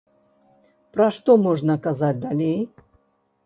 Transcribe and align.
Пра 0.95 1.07
што 1.19 1.37
можна 1.45 1.77
казаць 1.87 2.13
далей? 2.27 2.61